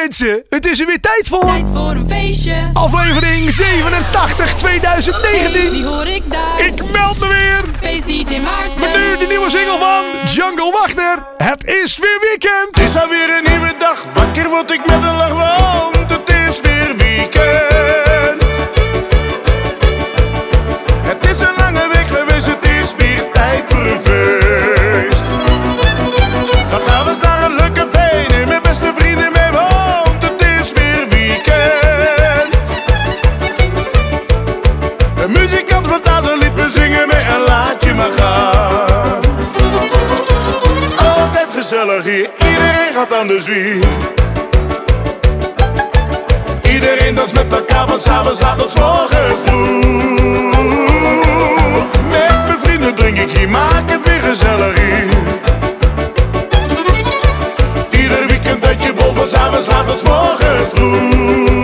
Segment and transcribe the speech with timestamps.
[0.00, 1.40] mensen, het is er weer tijd voor.
[1.40, 2.70] Tijd voor een feestje.
[2.72, 5.60] Aflevering 87 2019.
[5.60, 6.66] Hey, die hoor ik daar.
[6.66, 7.64] Ik meld me weer.
[7.80, 9.00] Feest DJ Met Maarten.
[9.00, 11.26] nu de nieuwe single van Jungle Wagner.
[11.36, 12.68] Het is weer weekend.
[12.70, 15.89] Het is alweer een nieuwe dag, wakker word ik met een lach,
[41.72, 43.84] iedereen gaat aan de zwier.
[46.72, 50.52] Iedereen danst met elkaar, van s'avonds laat tot 's morgens vroeg.
[52.08, 55.08] Met mijn vrienden drink ik hier, maak het weer gezellig hier.
[58.00, 61.59] Ieder weekend dat je bol, van s'avonds laat tot 's morgens vroeg.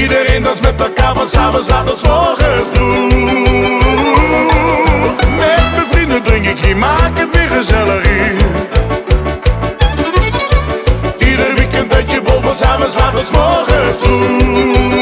[0.00, 3.10] Iedereen danst met elkaar, van s'avonds laat tot 's morgens vroeg.
[5.36, 8.02] Met mijn vrienden drink ik hier, maak het weer gezellig.
[11.18, 14.97] Ieder weekend dat je bol, van s'avonds laat tot 's morgens vroeg.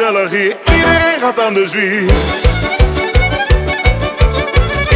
[0.00, 2.10] Iedereen gaat aan de zwier.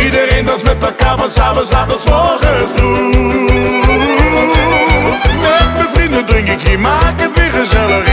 [0.05, 3.15] Iedereen danst met elkaar, van s'avonds laat tot 's morgens vroeg.
[5.41, 8.05] Met mijn vrienden drink ik hier, maak het weer gezellig.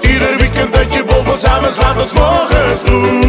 [0.00, 3.22] Ieder weekend dat je bol, van s'avonds laat tot 's morgens vroeg.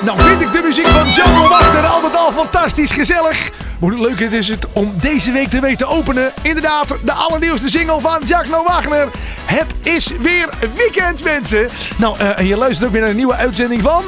[0.00, 3.50] Nou vind ik de muziek van Jungle Wagner altijd al fantastisch gezellig.
[3.84, 6.32] Hoe leuk het is het om deze week de week te openen.
[6.42, 9.08] Inderdaad, de allernieuwste single van Jacques Wagner.
[9.44, 11.68] Het is weer weekend, mensen.
[11.96, 14.02] Nou, eh, en je luistert ook weer naar een nieuwe uitzending van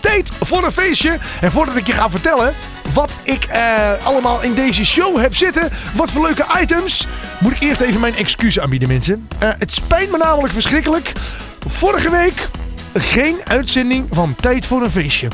[0.00, 1.18] Tijd voor een feestje.
[1.40, 2.54] En voordat ik je ga vertellen
[2.92, 7.06] wat ik eh, allemaal in deze show heb zitten, wat voor leuke items,
[7.38, 9.28] moet ik eerst even mijn excuus aanbieden, mensen.
[9.38, 11.12] Eh, het spijt me namelijk verschrikkelijk.
[11.66, 12.48] Vorige week
[12.94, 15.28] geen uitzending van Tijd voor een Feestje.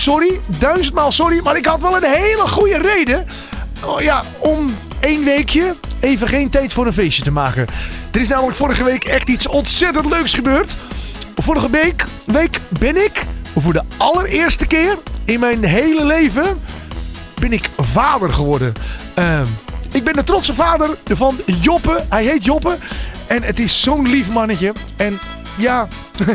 [0.00, 3.26] Sorry, duizendmaal sorry, maar ik had wel een hele goede reden
[3.84, 7.66] oh ja, om één weekje even geen Tijd voor een Feestje te maken.
[8.12, 10.76] Er is namelijk vorige week echt iets ontzettend leuks gebeurd.
[11.34, 13.26] Vorige week, week ben ik
[13.58, 16.60] voor de allereerste keer in mijn hele leven
[17.40, 18.72] ben ik vader geworden.
[19.14, 19.46] Ehm,
[19.92, 22.04] ik ben de trotse vader van Joppe.
[22.08, 22.76] Hij heet Joppe.
[23.26, 24.72] En het is zo'n lief mannetje.
[24.96, 25.18] En
[25.56, 25.88] ja,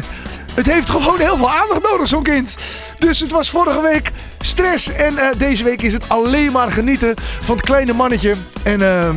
[0.59, 2.55] het heeft gewoon heel veel aandacht nodig, zo'n kind.
[3.05, 4.91] Dus het was vorige week stress.
[4.91, 8.33] En eh, deze week is het alleen maar genieten van het kleine mannetje.
[8.63, 9.15] En ehm,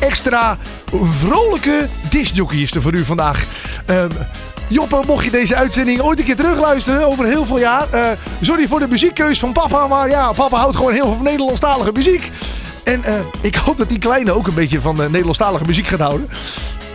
[0.00, 0.58] extra
[1.02, 3.44] vrolijke discjockey is er voor u vandaag.
[3.86, 4.08] Ehm,
[4.68, 7.90] Joppe, mocht je deze uitzending ooit een keer terugluisteren over heel veel jaar.
[7.90, 9.86] eh, sorry voor de muziekkeus van papa.
[9.86, 12.30] Maar ja, papa houdt gewoon heel veel van Nederlandstalige muziek.
[12.84, 16.00] En eh, ik hoop dat die kleine ook een beetje van eh, Nederlandstalige muziek gaat
[16.00, 16.28] houden.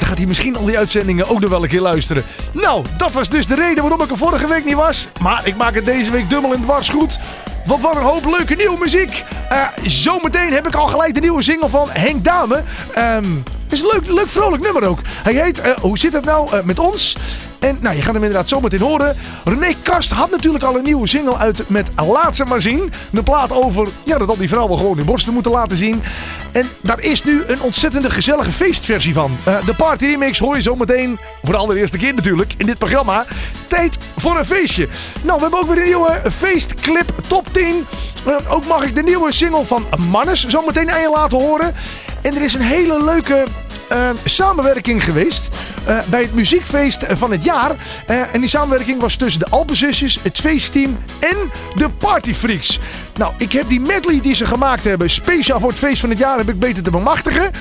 [0.02, 2.24] Dan gaat hij misschien al die uitzendingen ook nog wel een keer luisteren.
[2.52, 5.08] Nou, dat was dus de reden waarom ik er vorige week niet was.
[5.20, 7.20] Maar ik maak het deze week dubbel en dwars goed.
[7.66, 9.24] Want wat een hoop leuke nieuwe muziek.
[9.50, 12.64] Eh, zometeen heb ik al gelijk de nieuwe single van Henk Dame.
[12.94, 13.26] Ehm
[13.72, 15.00] is een leuk, leuk vrolijk nummer ook.
[15.06, 17.18] Hij heet eh, Hoe zit het nou eh, met ons?
[17.62, 19.16] En nou, je gaat hem inderdaad zometeen horen.
[19.44, 22.92] René Karst had natuurlijk al een nieuwe single uit met Laat ze maar zien.
[23.10, 26.04] De plaat over ja, dat al die vrouwen gewoon hun borsten moeten laten zien.
[26.52, 29.38] En daar is nu een ontzettende gezellige feestversie van.
[29.44, 33.26] Eh, de party remix hoor je zometeen voor de allereerste keer natuurlijk in dit programma.
[33.68, 34.88] Tijd voor een feestje.
[35.22, 37.86] Nou, we hebben ook weer een nieuwe feestclip top 10.
[38.26, 41.76] Eh, ook mag ik de nieuwe single van Mannes zometeen aan je laten horen.
[42.22, 43.44] En er is een hele leuke
[43.92, 45.50] uh, samenwerking geweest
[45.88, 47.72] uh, bij het muziekfeest van het jaar.
[48.08, 51.38] Uh, en die samenwerking was tussen de Alpenzusjes, het feestteam en
[51.76, 52.80] de Partyfreaks.
[53.18, 56.18] Nou, ik heb die medley die ze gemaakt hebben, speciaal voor het feest van het
[56.18, 57.52] jaar, heb ik beter te bemachtigen.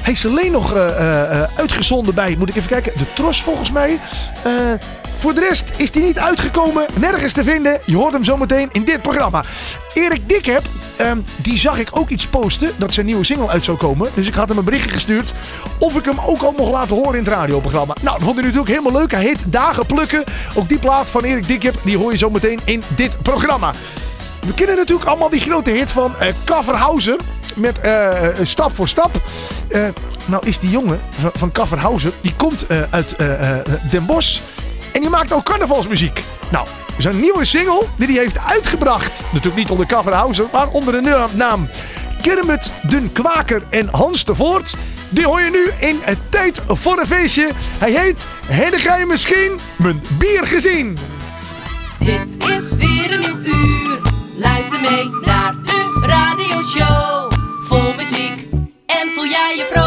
[0.00, 0.74] Hij is alleen nog
[1.56, 3.98] uitgezonden bij, moet ik even kijken, de Tros volgens mij.
[5.18, 7.80] Voor de rest is hij niet uitgekomen, nergens te vinden.
[7.84, 9.44] Je hoort hem zometeen in dit programma.
[9.94, 10.62] Erik Dikheb,
[11.00, 14.10] um, die zag ik ook iets posten dat zijn nieuwe single uit zou komen.
[14.14, 15.32] Dus ik had hem een berichtje gestuurd
[15.78, 17.94] of ik hem ook al mocht laten horen in het radioprogramma.
[18.00, 19.10] Nou, dat vond hij natuurlijk helemaal leuk.
[19.10, 20.24] Hij heet Dagen Plukken.
[20.54, 23.72] Ook die plaat van Erik Dikheb, die hoor je zometeen in dit programma.
[24.46, 27.16] We kennen natuurlijk allemaal die grote hit van uh,
[27.54, 28.12] met uh,
[28.42, 29.20] Stap voor Stap.
[30.26, 31.72] Nou is die jongen van, van
[32.20, 33.16] die komt uit
[33.90, 34.40] Den Bosch.
[34.94, 36.22] En die maakt ook carnavalsmuziek.
[36.50, 36.66] Nou,
[36.98, 39.24] zijn nieuwe single die hij heeft uitgebracht.
[39.30, 41.68] Natuurlijk niet onder Kafferhausen, maar onder de naam
[42.22, 44.74] Kermit, Den Kwaker en Hans de Voort.
[45.08, 47.50] Die hoor je nu in het Tijd voor een Feestje.
[47.78, 50.98] Hij heet Heb jij misschien mijn bier gezien?
[51.98, 54.00] Dit is weer een nieuw uur.
[54.36, 57.32] Luister mee naar de radioshow.
[57.68, 58.48] Vol muziek
[58.86, 59.83] en voel jij je vrolijk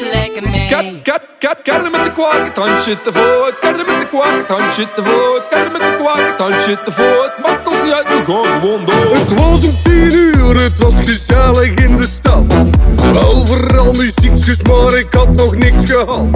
[0.00, 0.68] ze lekker mee.
[0.68, 3.58] Kap, kap, kap, karde met de kwakke tandje te voort.
[3.58, 5.48] Karde met de kwakke tandje te voort.
[5.50, 7.32] Karde met de kwakke tandje te voort.
[7.42, 9.16] Maakt ons niet uit, we gaan gewoon door.
[9.16, 12.44] Het was om tien uur, het was gezellig in de stad.
[13.24, 16.28] Overal muziekjes, maar ik had nog niks gehad.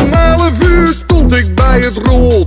[0.00, 2.46] Om elf uur stond ik bij het rood.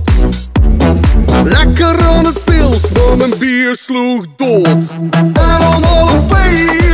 [1.44, 4.88] Lekker aan het pils, maar mijn bier sloeg dood.
[5.32, 6.92] En om half twee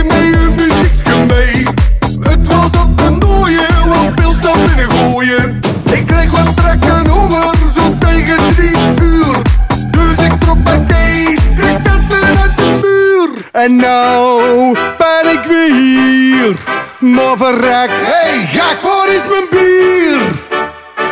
[13.65, 16.57] En nou ben ik weer hier.
[16.99, 20.21] Maar verrek, hey, gek, waar is mijn bier?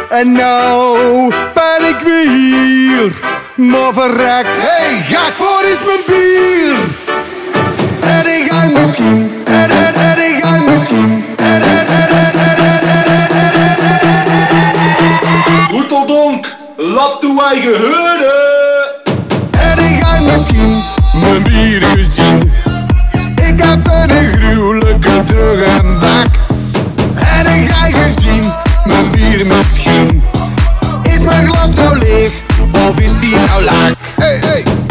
[0.08, 3.12] En nou ben ik weer hier.
[3.54, 6.76] Maar verrek, hey, gek, waar is mijn bier?
[8.00, 11.24] En ik ga misschien, en, en, en ik ga misschien.
[11.36, 13.36] En, en, en, en, en, en, en,
[16.76, 17.74] laat eigen.
[19.50, 20.75] En ik ga misschien
[21.20, 22.52] mijn bier gezien.
[23.34, 26.26] Ik heb een gruwelijke terug en bak.
[27.14, 28.52] En ik ga gezien,
[28.84, 30.22] mijn bier misschien.
[31.02, 32.30] Is mijn glas nou leeg,
[32.88, 33.92] of is die nou laag?
[34.16, 34.85] Hey, hey.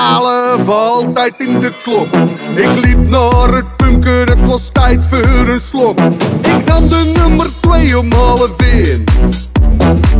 [0.00, 2.14] Elf altijd in de klok.
[2.54, 5.98] Ik liep naar het bunker, het was tijd voor een slok.
[6.42, 9.04] Ik nam de nummer twee om half één.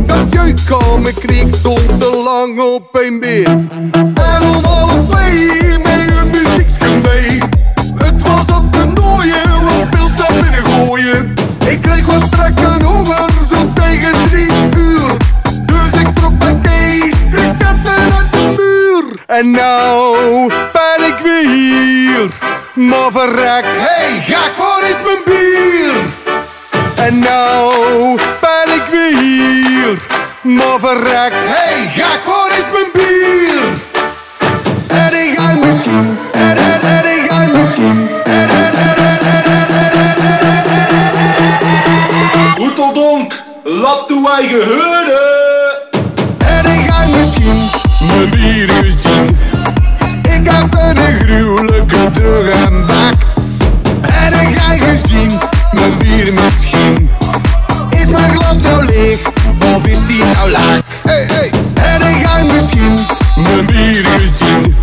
[0.05, 3.69] Dat jeuk kwam, ik stond te lang op een been.
[4.13, 5.47] En om half twee
[5.83, 7.39] mee een muziekje mee.
[7.95, 11.33] Het was op de nooie, wat pils naar binnen gooien.
[11.67, 13.25] Ik kreeg wat trekken over,
[19.31, 22.29] En nou ben ik weer hier.
[22.73, 25.93] Maar verrek, hey ga ik voor is mijn bier?
[26.95, 29.97] En nou ben ik weer hier.
[30.41, 33.63] Maar verrek, hey ga ik voor is mijn bier?
[34.87, 38.09] En ik ga misschien, en, en, en ik ga misschien.
[42.93, 43.33] donk,
[43.63, 45.19] laat toe wij huurde.
[46.37, 49.37] En ik ga misschien mijn bier gezien.
[50.21, 53.13] Ik heb een gruwelijke terug en bak.
[54.01, 55.39] En ik ga gezien,
[55.71, 57.09] mijn bier misschien.
[57.89, 59.19] Is mijn glas nou leeg,
[59.75, 60.81] of is die nou laag?
[61.03, 61.51] Hey, hey.
[61.83, 62.99] En ik ga misschien
[63.35, 64.75] mijn bier gezien.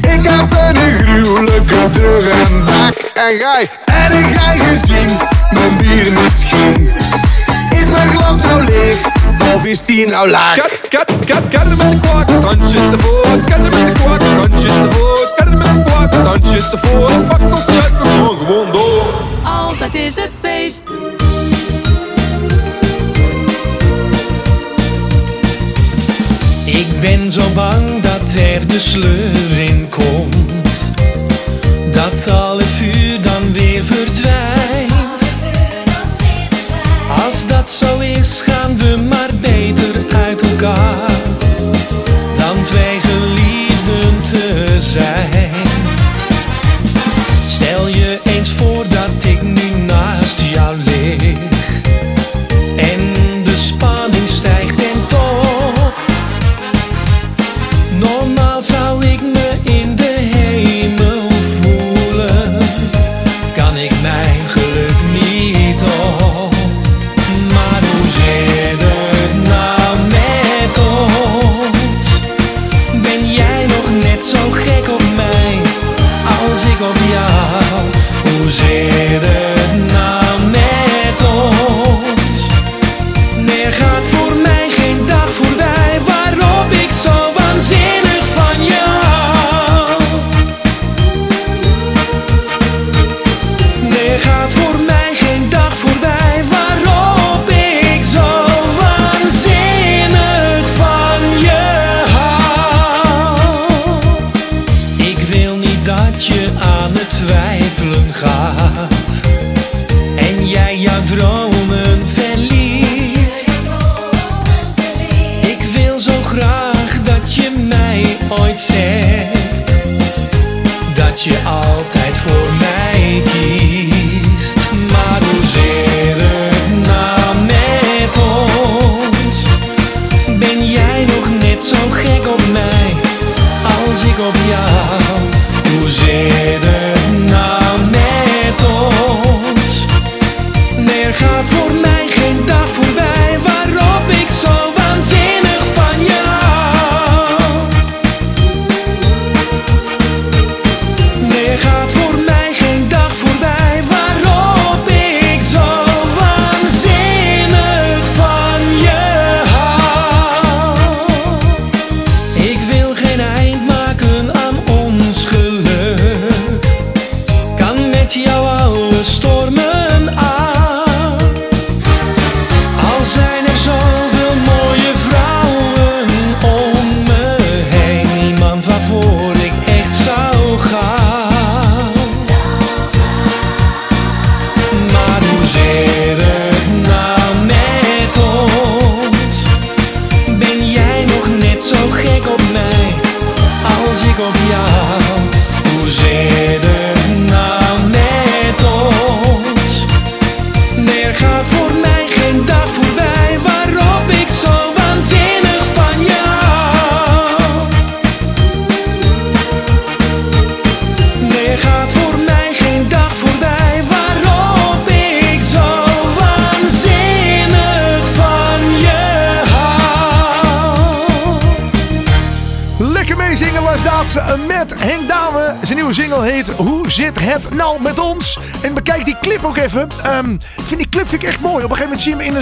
[0.00, 2.94] Ik heb een gruwelijke terug en bak.
[3.14, 5.10] En ga, en ik ga gezien,
[5.50, 6.90] mijn bier misschien
[8.04, 8.96] mijn glas nou leeg?
[9.54, 10.56] Of is die nou laag?
[10.56, 13.44] Kat, kat, kat, kat met de kwaad, te voet.
[13.44, 14.36] Kat met de kwaad, te
[14.90, 15.32] voet.
[15.36, 17.28] Kat met de kwaad, te voet.
[17.28, 19.04] Pak ons uit, we gewoon gewoon door.
[19.42, 20.82] Altijd is het feest.
[26.64, 30.36] Ik ben zo bang dat er de sleur in komt.
[31.92, 32.12] Dat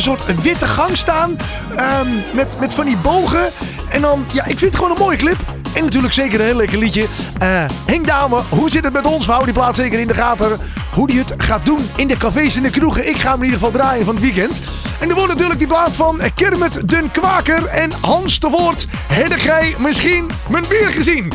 [0.07, 1.37] een soort witte gang staan.
[1.77, 3.49] ehm, met, met van die bogen.
[3.89, 5.37] En dan, ja, ik vind het gewoon een mooie clip.
[5.75, 7.07] En natuurlijk zeker een heel lekker liedje.
[7.39, 9.27] Eh Henk Dame, hoe zit het met ons?
[9.27, 10.59] We houden die plaat zeker in de gaten.
[10.93, 13.09] Hoe die het gaat doen in de cafés en de kroegen.
[13.09, 14.61] Ik ga hem in ieder geval draaien van het weekend.
[14.99, 18.87] En er wordt natuurlijk die plaat van Kermit den Kwaker en Hans de Voort.
[19.09, 21.33] Heb jij misschien mijn bier gezien?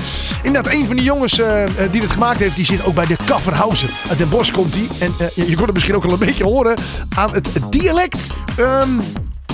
[0.48, 3.06] Inderdaad, een van die jongens eh, eh, die het gemaakt heeft, die zit ook bij
[3.06, 3.90] de Kafferhausen.
[4.10, 4.88] Uit Den Bosch komt hij.
[5.00, 6.78] En eh, je, kon het misschien ook al een beetje horen
[7.16, 8.34] aan het dialect.
[8.58, 8.90] Ehm,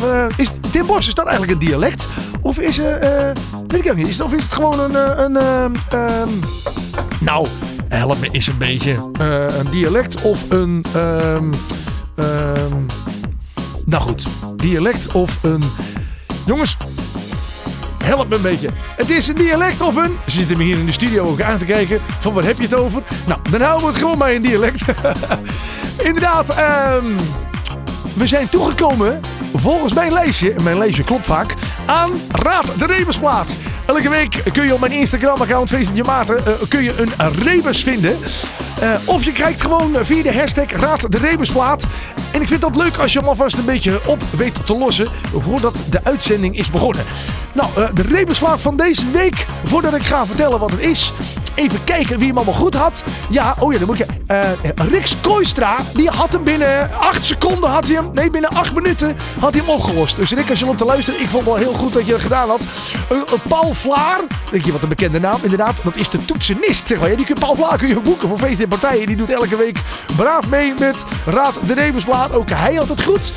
[0.01, 2.07] eh, is Den Bosch, is dat eigenlijk een dialect?
[2.41, 3.31] Of is eh,
[3.67, 4.07] weet ik ook niet.
[4.07, 6.29] Is of is het gewoon een, een ehm, ehm,
[7.19, 7.47] nou,
[7.88, 9.12] help me eens een beetje.
[9.19, 10.85] Een dialect of een,
[13.85, 15.63] nou goed, dialect of een,
[16.45, 16.77] jongens,
[18.03, 18.69] help me een beetje.
[18.95, 21.57] Het is een dialect of een, ze zitten me hier in de studio ook aan
[21.57, 23.03] te kijken, van wat heb je het over?
[23.27, 24.81] Nou, dan houden we het gewoon bij een dialect.
[26.07, 27.05] Inderdaad, ehm
[28.15, 29.19] we zijn toegekomen,
[29.53, 31.55] volgens mijn lijstje, en mijn lijstje klopt vaak,
[31.86, 33.55] aan Raad de Rebusplaat.
[33.86, 38.17] Elke week kun je op mijn Instagram-account, Feestje Maarten, eh, kun je een rebus vinden.
[38.83, 41.85] Eh, of je kijkt gewoon via de hashtag Raad de Rebusplaat.
[42.31, 45.07] En ik vind dat leuk als je hem alvast een beetje op weet te lossen
[45.39, 47.03] voordat de uitzending is begonnen.
[47.53, 51.11] Nou, eh, de rebusplaat van deze week, voordat ik ga vertellen wat het is.
[51.55, 53.03] even kijken wie hem allemaal goed had.
[53.29, 54.05] Ja, oh ja, dan moet ik...
[54.27, 54.41] eh
[54.89, 59.15] Riks Kooistra, die had hem binnen 8 seconden, had hij hem, nee, binnen 8 minuten
[59.39, 60.15] had hij hem opgelost.
[60.15, 62.21] Dus Rick, als je om te luisteren, ik vond wel heel goed dat je het
[62.21, 62.61] gedaan had.
[63.09, 64.19] Eh, Paul Vlaar,
[64.51, 67.15] denk je wat een bekende naam, inderdaad, dat is de toetsenist, zeg maar.
[67.15, 69.08] Die kun, Paul Vlaar kun je boeken voor feesten en partijen.
[69.08, 69.80] Die doet elke week
[70.15, 72.34] braaf mee met Raad de Rebensblaad.
[72.34, 73.32] Ook hij had het goed.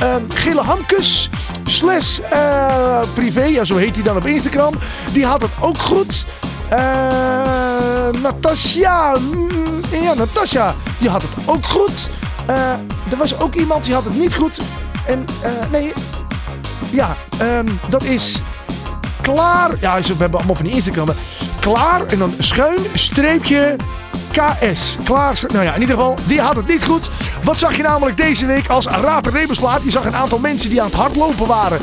[0.00, 1.30] Ehm Gille Hamkes,
[1.64, 4.74] slash eh, privé, ja, zo heet hij dan op Instagram.
[5.12, 6.24] Die had het ook goed.
[6.68, 6.78] Eh
[8.22, 12.08] Natasja, mm, ja, Natasja, die had het ook goed.
[12.46, 12.72] Eh,
[13.10, 14.60] er was ook iemand die had het niet goed.
[15.06, 15.24] En,
[15.70, 15.92] nee,
[16.90, 18.42] ja, ehm, dat is
[19.20, 19.70] klaar.
[19.80, 21.08] Ja, we hebben allemaal van die Instagram.
[21.72, 23.76] Klaar en dan schuin streepje
[24.32, 24.96] KS.
[25.04, 25.38] Klaar.
[25.48, 27.10] Nou ja, in ieder geval, die had het niet goed.
[27.42, 29.32] Wat zag je namelijk deze week als Raad?
[29.82, 31.78] Je zag een aantal mensen die aan het hardlopen waren.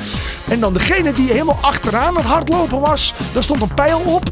[0.50, 4.24] En dan degene die helemaal achteraan het hardlopen was, daar stond een pijl op.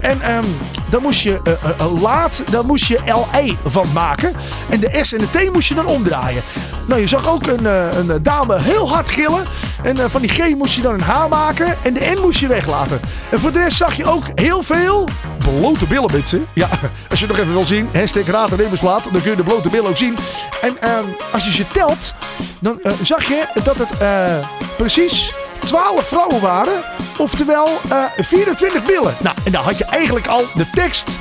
[0.00, 0.44] En ehm
[0.90, 4.32] dan moest je eh, eh, eh, laat, daar moest je LI van maken.
[4.70, 6.42] En de S en de T moest je dan omdraaien.
[6.86, 9.44] Nou, je zag ook een, eh, een dame heel hard gillen.
[9.82, 11.76] En eh, van die G moest je dan een H maken.
[11.82, 13.00] En de N moest je weglaten.
[13.30, 15.08] En voor de rest zag je ook heel veel
[15.38, 16.46] blote billen, mensen.
[16.52, 16.68] Ja,
[17.10, 17.88] als je het nog even wil zien.
[17.92, 19.12] Hashtag Raad en.
[19.12, 20.18] Dan kun je de blote billen ook zien.
[20.62, 22.14] En ehm, als je ze telt,
[22.60, 26.80] dan eh, zag je dat het eh, precies 12 vrouwen waren.
[27.18, 29.14] Oftewel eh 24 billen.
[29.22, 31.18] Nou, en dan had je eigenlijk al de tekst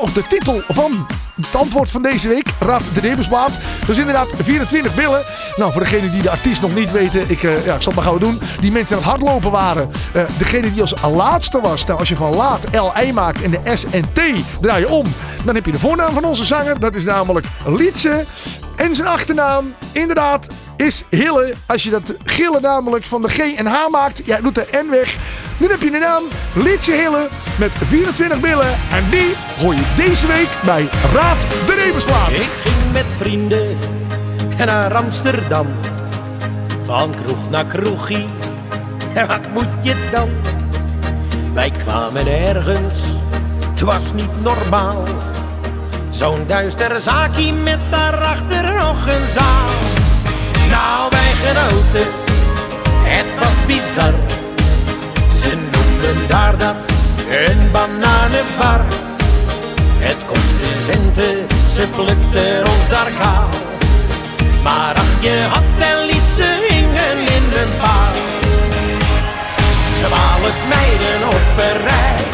[0.00, 1.06] of de titel van
[1.36, 2.48] het antwoord van deze week.
[2.60, 3.58] Raad de Rebensplaat.
[3.86, 5.22] Dus inderdaad 24 billen.
[5.56, 7.30] Nou, voor degenen die de artiest nog niet weten.
[7.30, 8.40] Ik, eh, ja, ik zal het maar gauw doen.
[8.60, 9.90] Die mensen aan het hardlopen waren.
[10.12, 11.84] eh, degene die als laatste was.
[11.84, 14.20] Nou, als je van laat L-I maakt en de S en T
[14.60, 15.06] draai je om.
[15.44, 16.80] Dan heb je de voornaam van onze zanger.
[16.80, 18.24] Dat is namelijk Lietse.
[18.76, 21.54] En zijn achternaam, inderdaad, is Hille.
[21.66, 24.90] Als je dat gillen namelijk van de G en H maakt, ja, doet de N
[24.90, 25.16] weg.
[25.58, 26.22] Dan heb je de naam
[26.54, 27.28] Lietse Hille
[27.58, 28.78] met 24 billen.
[28.90, 32.30] En die hoor je deze week bij Raad de Rebensplaat.
[32.30, 33.76] Ik ging met vrienden
[34.58, 35.66] naar Amsterdam.
[36.84, 38.28] Van kroeg naar kroegie.
[39.28, 40.28] Wat moet je dan?
[41.54, 43.00] Wij kwamen ergens,
[43.70, 45.04] het was niet normaal.
[46.14, 49.70] Zo'n duister zaakje met daarachter nog een zaal.
[50.68, 52.10] Nou, wij genoten,
[53.02, 54.14] het was bizar.
[55.36, 56.76] Ze noemden daar dat
[57.30, 58.80] een bananenbar.
[59.98, 63.48] Het kostte centen, ze plukten ons daar kaal.
[64.62, 68.12] Maar ach, je had wel iets, ze hingen in een paal.
[69.98, 72.33] Twaalf meiden op een rij.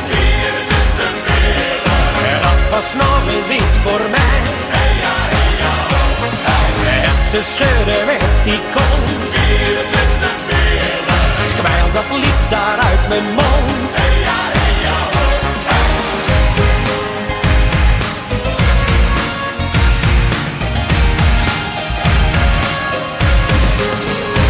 [2.70, 4.40] Was nog eens iets voor mij.
[7.02, 9.34] En ze schudden met die kont.
[11.40, 13.92] Het kwijl dat liep daar uit mijn mond.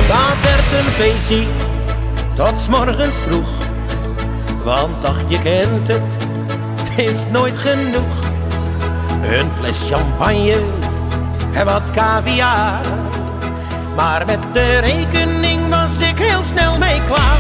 [0.09, 1.45] Dat werd een feestje
[2.35, 3.49] tot morgens vroeg.
[4.65, 6.29] Want ach, je kent het
[7.05, 8.15] is nooit genoeg.
[9.23, 10.63] Een fles champagne
[11.53, 12.85] en wat caviar.
[13.97, 17.39] Maar met de rekening was ik heel snel mee klaar.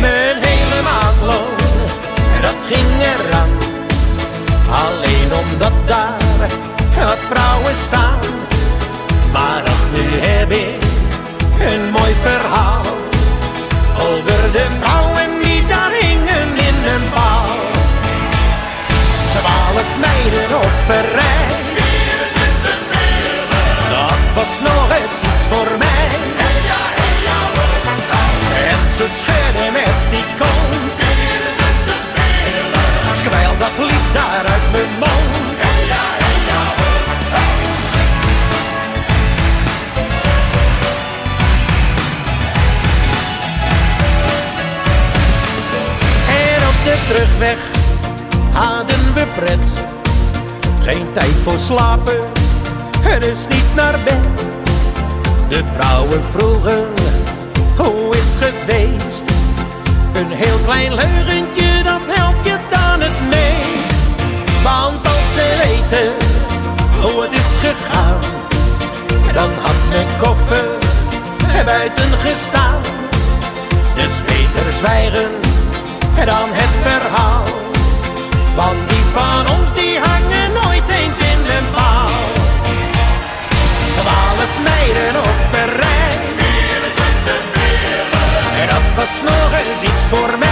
[0.00, 1.56] Mijn hele maandloon,
[2.42, 3.50] dat ging eraan.
[4.70, 6.18] Alleen omdat daar
[7.04, 8.18] wat vrouwen staan.
[9.32, 10.82] Maar ach, nu heb ik
[11.60, 12.84] een mooi verhaal
[13.98, 15.13] over de vrouwen
[19.74, 21.46] 12 meiden op een rij.
[23.90, 26.08] Dat was nog eens iets voor mij.
[28.70, 30.92] En ze schudden met die kont.
[30.96, 33.58] 24 mijlen.
[33.58, 35.42] Dat liep daar uit mijn mond.
[46.28, 47.58] En op de terugweg
[49.22, 49.58] pret.
[50.80, 52.20] Geen tijd voor slapen,
[53.04, 54.50] en dus niet naar bed.
[55.48, 56.84] De vrouwen vroegen,
[57.76, 59.24] hoe is het geweest?
[60.12, 63.92] Een heel klein leugentje, dat helpt je dan het meest.
[64.62, 66.12] Want als ze weten
[67.02, 68.20] hoe het is gegaan,
[69.32, 70.64] dan had mijn koffer
[71.56, 72.80] er buiten gestaan.
[73.94, 75.30] Dus beter zwijgen
[76.24, 77.42] dan het verhaal.
[78.56, 82.08] Want van ons die hangen nooit eens in een paal.
[83.98, 86.18] Twaalf meiden op een rij.
[88.60, 90.43] En dat was nog eens iets voor mij.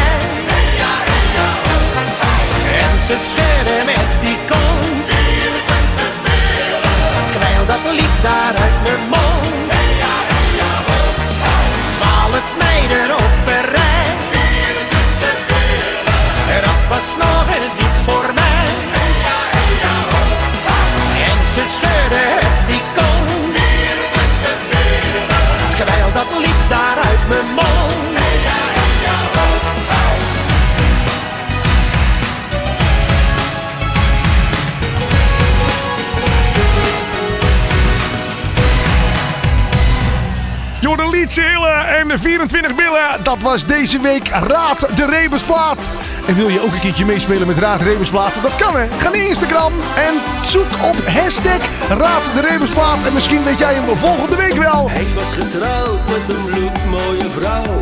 [43.93, 45.97] Deze week Raad de Rebusplaat.
[46.27, 48.39] En wil je ook een keertje meespelen met Raad de Rebusplaat?
[48.43, 48.87] Dat kan hè.
[48.99, 53.05] Ga naar Instagram en zoek op hashtag Raad de Rebusplaat.
[53.05, 54.91] En misschien weet jij hem volgende week wel.
[54.91, 57.75] Hij was getrouwd met een bloedmooie vrouw.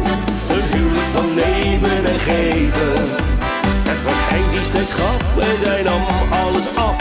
[0.54, 2.92] Een huwelijk van nemen en geven.
[3.90, 6.02] Het was Henk die steeds gaf en zij nam
[6.44, 6.96] alles af.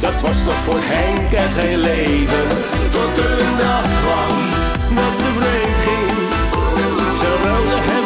[0.00, 2.46] Dat was toch voor Henk en zijn leven.
[2.90, 4.36] Tot er een dag kwam
[4.96, 6.08] dat ze vreemd ging.
[7.20, 7.97] Ze ruilde hem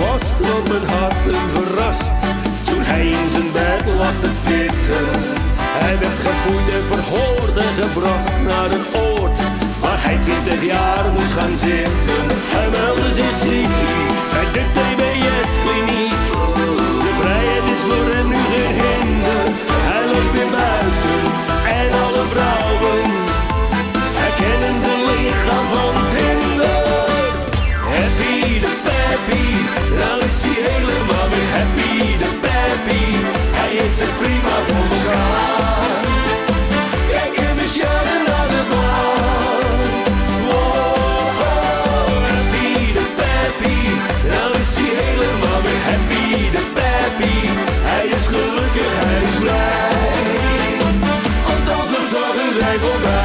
[0.00, 0.38] vast
[0.72, 2.16] het hart en verrast.
[2.68, 5.08] Toen hij in zijn bed lag te pitten
[5.82, 9.38] Hij werd gepoeid en verhoord en gebracht naar een oord
[9.82, 12.22] Waar hij twintig jaar moest gaan zitten.
[12.54, 13.74] Hij meldde zich ziek
[14.32, 16.24] bij de TBS-kliniek
[17.04, 18.42] De vrijheid is voor hem nu
[18.80, 19.10] geen
[19.88, 21.20] Hij loopt weer buiten
[21.78, 23.02] en alle vrouwen
[24.22, 26.76] Herkennen zijn lichaam van Tinder.
[27.90, 29.47] Happy de Peppy,
[30.02, 33.04] nou is hij helemaal weer happy de Peppy.
[33.58, 36.02] Hij heeft het prima voor elkaar.
[37.12, 39.76] Kijk hem eens jaren naar de baan.
[40.48, 43.78] Wow, happy de Peppy,
[44.32, 47.36] nou is hij helemaal weer happy de Peppy.
[47.90, 49.96] Hij is gelukkig, hij is blij.
[51.46, 53.17] Want al zijn zorgen zijn voorbij.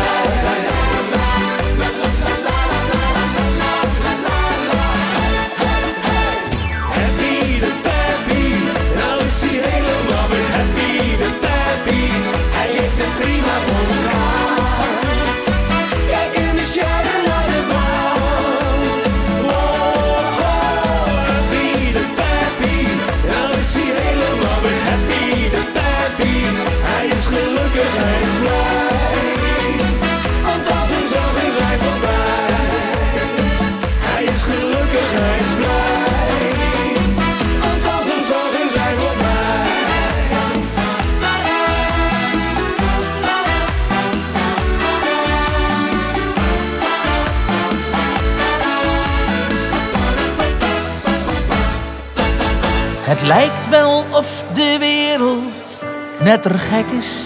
[53.23, 55.85] Lijkt wel of de wereld
[56.19, 57.25] knettergek is.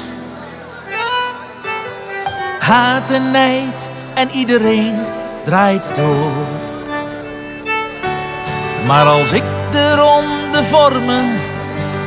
[2.59, 5.05] Haat en nijd en iedereen
[5.43, 6.31] draait door.
[8.85, 11.25] Maar als ik de ronde vormen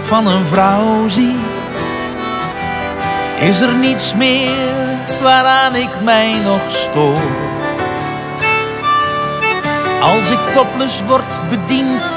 [0.03, 1.37] van een vrouw zie,
[3.41, 4.69] is er niets meer
[5.23, 7.21] waaraan ik mij nog stoor.
[10.03, 12.17] Als ik topless word bediend,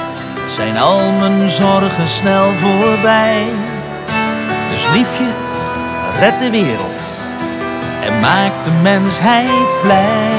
[0.53, 3.45] zijn al mijn zorgen snel voorbij.
[4.71, 5.25] Dus liefje,
[6.19, 7.03] red de wereld
[8.01, 10.31] en maak de mensheid blij.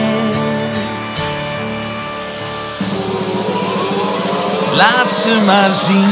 [4.75, 6.11] Laat ze maar zien,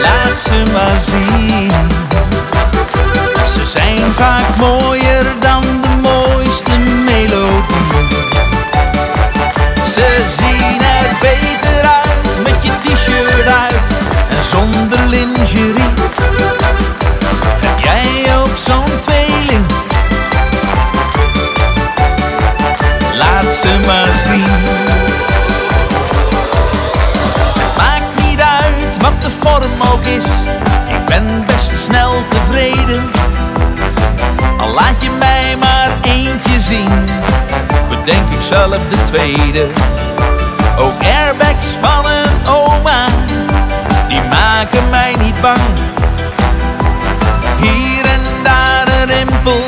[0.00, 1.72] laat ze maar zien.
[3.46, 8.28] Ze zijn vaak mooier dan de mooiste melodie.
[9.84, 11.49] Ze zien er beter
[13.10, 13.46] t-shirt
[14.28, 15.90] en zonder lingerie.
[17.60, 19.66] Heb jij ook zo'n tweeling?
[23.14, 24.44] Laat ze maar zien.
[27.58, 30.26] Het maakt niet uit wat de vorm ook is,
[30.88, 33.10] ik ben best snel tevreden.
[34.58, 37.08] Al laat je mij maar eentje zien,
[37.88, 39.66] bedenk ik zelf de tweede.
[40.78, 42.29] Ook airbags die
[44.60, 45.60] maken mij niet bang.
[47.58, 49.64] Hier en daar een rimpel,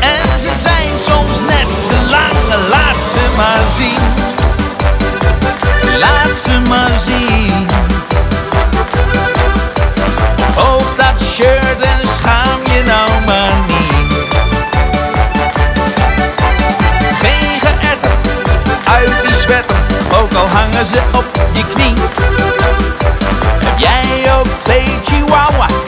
[0.00, 2.68] en ze zijn soms net te lang.
[2.70, 4.02] Laat ze maar zien,
[5.98, 7.66] laat ze maar zien.
[10.54, 14.34] Hoog dat shirt en schaam je nou maar niet.
[17.20, 18.12] Geen geëtter
[18.84, 19.76] uit die sweater,
[20.12, 22.51] ook al hangen hangen ze op je knie.
[24.62, 25.86] Twee chihuahuas?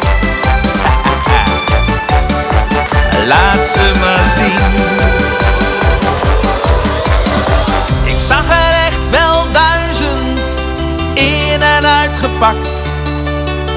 [3.30, 4.60] Laat ze maar zien.
[8.04, 10.56] Ik zag er echt wel duizend
[11.14, 12.68] in en uitgepakt.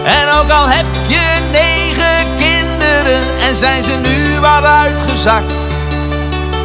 [0.03, 5.53] En ook al heb je negen kinderen en zijn ze nu wat uitgezakt.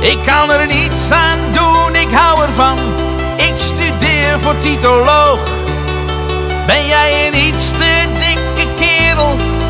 [0.00, 2.78] Ik kan er niets aan doen, ik hou ervan.
[3.36, 5.38] Ik studeer voor titoloog.
[6.66, 7.91] Ben jij een iets te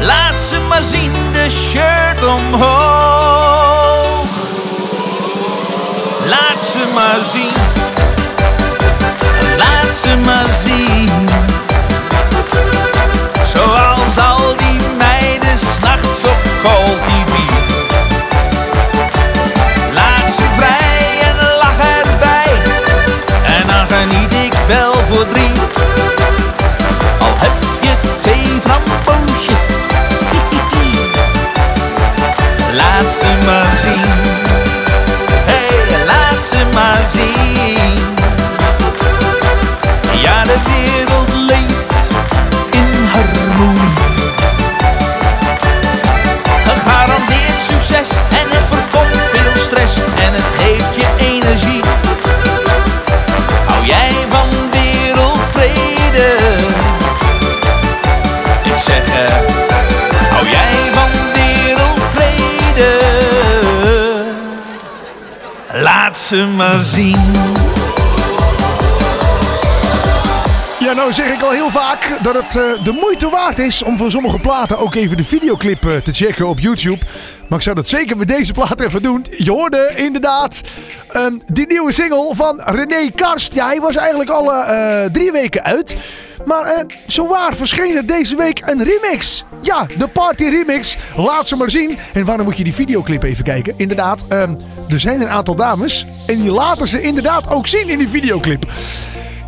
[0.01, 4.27] Laat ze maar zien, de shirt omhoog.
[6.29, 7.55] Laat ze maar zien.
[9.57, 11.29] Laat ze maar zien.
[13.45, 17.01] Zoals al die meiden s'nachts op Call.
[19.93, 22.53] Laat ze vrij en lach erbij.
[23.45, 25.62] En dan geniet ik wel voor drie.
[33.03, 34.05] Laat ze maar zien.
[35.45, 37.99] Hey, laat ze maar zien.
[40.23, 41.93] Ja, de wereld leeft
[42.71, 43.95] in harmonie.
[46.65, 51.12] Gegarandeerd succes en het voorkomt veel stress en het geeft je
[66.33, 67.17] ze maar zien.
[70.81, 73.97] Ja, nou zeg ik al heel vaak dat het eh, de moeite waard is om
[73.97, 76.99] voor sommige platen ook even de videoclip eh, te checken op YouTube.
[77.49, 79.27] Maar ik zou dat zeker met deze plaat even doen.
[79.37, 80.61] Je hoorde inderdaad
[81.09, 83.55] ehm, die nieuwe single van René Karst.
[83.55, 85.97] Ja, hij was eigenlijk al eh, drie weken uit.
[86.45, 89.45] Maar eh zowaar verscheen er deze week een remix.
[89.61, 90.99] Ja, de party remix.
[91.17, 91.97] Laat ze maar zien.
[92.13, 93.75] En waarom moet je die videoclip even kijken?
[93.77, 94.55] Inderdaad, ehm,
[94.89, 96.07] er zijn een aantal dames.
[96.27, 98.67] En die laten ze inderdaad ook zien in die videoclip.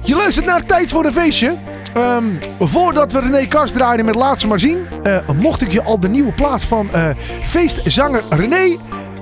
[0.03, 1.55] Je luistert naar Tijd voor een Feestje.
[1.95, 2.25] Ehm,
[2.61, 6.01] voordat we René Kars draaiden met Laat ze maar zien, eh, mocht ik je al
[6.01, 7.09] de nieuwe plaat van eh,
[7.41, 8.77] feestzanger René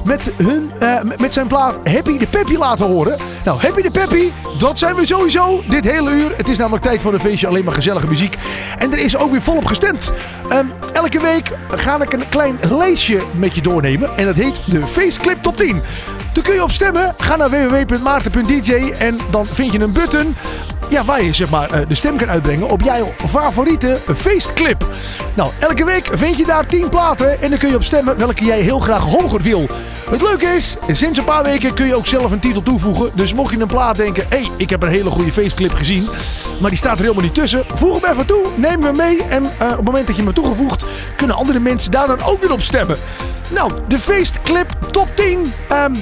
[0.04, 3.18] met, hun, eh, met- zijn plaat Happy de Peppy laten horen.
[3.44, 6.36] Nou, Happy de Peppy, dat zijn we sowieso dit hele uur.
[6.36, 8.36] Het is namelijk tijd voor een feestje, alleen maar gezellige muziek.
[8.78, 10.12] En er is ook weer volop gestemd.
[10.48, 14.10] Ehm, elke week ga ik een klein lijstje met je doornemen.
[14.16, 15.82] En dat heet de Feestclip Top 10.
[16.32, 17.14] Daar kun je op stemmen.
[17.18, 20.34] Ga naar www.maarten.dj en dan vind je een button
[20.92, 24.86] ja, waar je zeg maar, eh, de stem kan uitbrengen op jouw favoriete feestclip.
[25.34, 28.44] Nou, elke week vind je daar 10 platen en dan kun je op stemmen welke
[28.44, 29.68] jij heel graag hoger wil.
[30.10, 33.10] Het leuke is, sinds een paar weken kun je ook zelf een titel toevoegen.
[33.14, 36.08] Dus mocht je een plaat denken, hé, hey, ik heb een hele goede feestclip gezien,
[36.60, 37.64] maar die staat er helemaal niet tussen.
[37.74, 40.34] Voeg hem even toe, neem hem mee en eh, op het moment dat je hem
[40.34, 40.84] toegevoegd,
[41.16, 42.96] kunnen andere mensen daar dan ook weer op stemmen.
[43.54, 45.52] Nou, de feestclip top 10.
[45.68, 45.92] Ehm,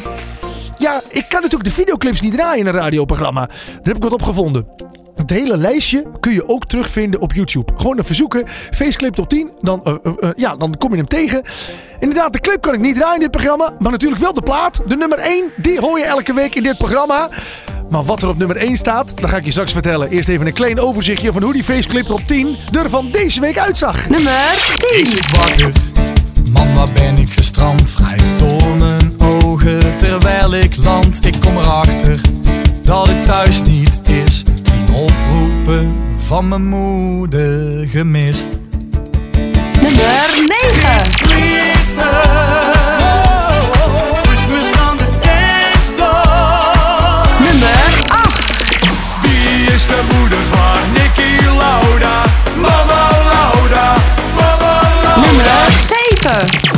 [0.81, 3.47] ja, ik kan natuurlijk de videoclips niet draaien in een radioprogramma.
[3.47, 4.67] Daar heb ik wat op gevonden.
[5.21, 7.73] Het hele lijstje kun je ook terugvinden op YouTube.
[7.77, 11.07] Gewoon een verzoeken, Faceclip top 10, dan, eh, eh, eh, ja, dan kom je hem
[11.07, 11.43] tegen.
[11.99, 14.81] Inderdaad, de clip kan ik niet draaien in dit programma, maar natuurlijk wel de plaat.
[14.87, 17.29] De nummer 1, die hoor je elke week in dit programma.
[17.91, 20.09] Maar wat er op nummer 1 staat, dat ga ik je straks vertellen.
[20.09, 23.59] Eerst even een klein overzichtje van hoe die Faceclip top 10 er van deze week
[23.59, 24.09] uitzag.
[24.09, 24.99] Nummer 10.
[24.99, 25.73] Ik zit wakker,
[26.53, 27.95] man waar ben ik gestrand?
[27.95, 29.40] Wrijf door mijn ogen
[29.79, 31.27] terwijl ik land.
[31.27, 32.21] Ik kom erachter
[32.83, 34.43] dat het thuis niet is.
[34.63, 38.49] Tien oproepen van mijn moeder gemist.
[39.81, 40.29] Nummer
[40.73, 41.01] 9.
[47.41, 47.73] Nummer
[56.27, 56.70] 8.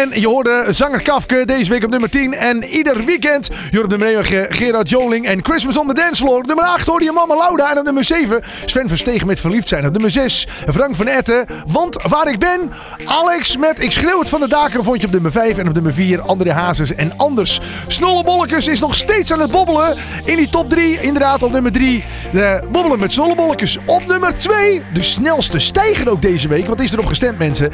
[0.00, 2.34] En je hoorde zanger Kafke deze week op nummer 10.
[2.34, 6.64] En ieder weekend, je op nummer 9 Gerard Joling en Christmas on the Dance nummer
[6.64, 7.70] 8 hoorde je Mama Lauda.
[7.70, 9.86] En op nummer 7 Sven Verstegen met Verliefd zijn.
[9.86, 11.46] Op nummer 6 Frank van Etten.
[11.66, 12.72] Want waar ik ben,
[13.04, 15.58] Alex met Ik schreeuw het van de daken vond je op nummer 5.
[15.58, 17.60] En op nummer 4 André Hazes en Anders.
[17.88, 21.00] Snollebollekes is nog steeds aan het bobbelen in die top 3.
[21.00, 23.78] Inderdaad op nummer 3 de bobbelen met Snollebollekes.
[23.84, 26.66] Op nummer 2 de snelste stijger ook deze week.
[26.66, 27.72] Wat is er op gestemd mensen?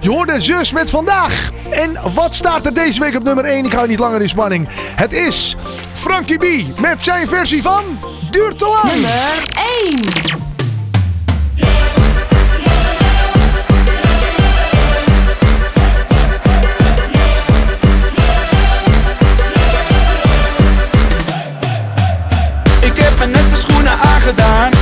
[0.00, 1.50] Je hoorde zus met vandaag.
[1.70, 3.64] En wat staat er deze week op nummer 1?
[3.64, 4.66] Ik hou niet langer in spanning.
[4.72, 5.56] Het is
[5.94, 7.84] Frankie B met zijn versie van
[8.30, 8.92] Duurt te lang.
[8.92, 9.42] Nummer
[9.82, 9.98] 1.
[22.80, 24.77] Ik heb me net de schoenen aangedaan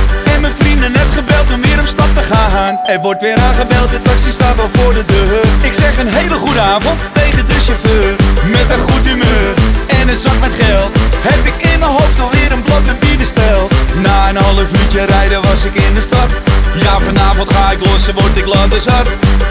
[2.87, 5.41] Er wordt weer aangebeld, de taxi staat al voor de deur.
[5.61, 8.15] Ik zeg een hele goede avond tegen de chauffeur
[8.51, 9.53] Met een goed humeur
[9.87, 10.95] en een zak met geld.
[11.17, 13.73] Heb ik in mijn hoofd alweer een blad met bier besteld.
[13.95, 16.29] Na een half uurtje rijden was ik in de stad.
[16.75, 19.05] Ja, vanavond ga ik los en word ik later zat.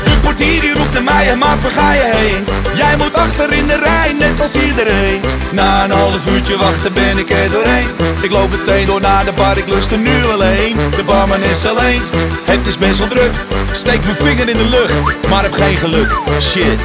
[0.05, 2.45] De portier die roept naar mij, maat, waar ga je heen?
[2.77, 5.21] Jij moet achter in de rij, net als iedereen.
[5.53, 7.89] Na een half uurtje wachten ben ik er doorheen.
[8.21, 10.77] Ik loop meteen door naar de bar, ik lust er nu alleen.
[10.97, 12.03] De barman is alleen,
[12.45, 13.33] het is best wel druk.
[13.71, 16.09] Steek mijn vinger in de lucht, maar heb geen geluk.
[16.41, 16.79] Shit,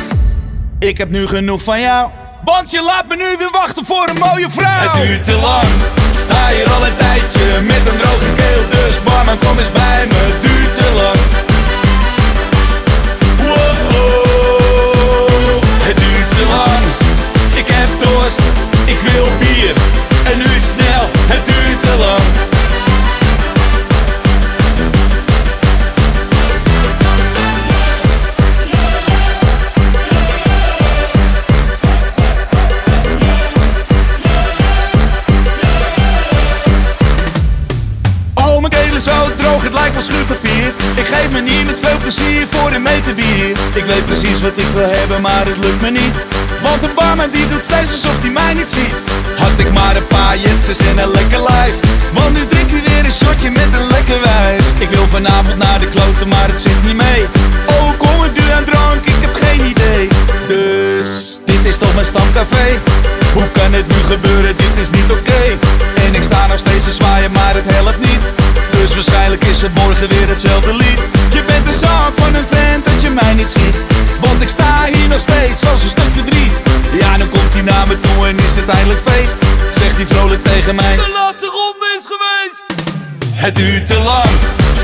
[0.79, 2.09] ik heb nu genoeg van jou
[2.51, 4.91] want je laat me nu weer wachten voor een mooie vrouw.
[4.91, 5.67] Het duurt te lang,
[6.23, 10.15] sta hier al een tijdje Met een droge keel, dus barman kom eens bij me.
[10.15, 11.19] Het duurt te lang.
[13.47, 13.91] Wow,
[15.87, 16.83] het duurt te lang.
[17.53, 18.41] Ik heb dorst,
[18.85, 19.75] ik wil bier.
[20.23, 22.50] En nu snel, het duurt te lang
[41.41, 43.49] Ik niet met veel plezier voor een meter bier.
[43.73, 46.15] Ik weet precies wat ik wil hebben, maar het lukt me niet.
[46.63, 48.97] Want een barman die doet steeds alsof hij mij niet ziet.
[49.37, 51.75] Had ik maar een paar jetsers en een lekker lijf.
[52.13, 54.63] Want nu drinkt hij weer een shotje met een lekker wijf.
[54.77, 57.21] Ik wil vanavond naar de kloten, maar het zit niet mee.
[57.75, 60.07] Oh, kom het nu aan drank, ik heb geen idee.
[60.47, 62.67] Dus, dit is toch mijn stamcafé.
[63.33, 65.41] Hoe kan het nu gebeuren, dit is niet oké.
[66.05, 68.25] En ik sta nog steeds te zwaaien, maar het helpt niet
[68.81, 71.01] Dus waarschijnlijk is het morgen weer hetzelfde lied.
[71.33, 73.77] Je bent de zaak van een vent dat je mij niet ziet.
[74.19, 76.61] Want ik sta hier nog steeds als een stuk verdriet.
[76.99, 79.37] Ja, dan komt hij naar me toe en is het eindelijk feest.
[79.79, 80.95] Zegt hij vrolijk tegen mij.
[80.95, 82.65] De laatste ronde is geweest.
[83.43, 84.33] Het duurt te lang,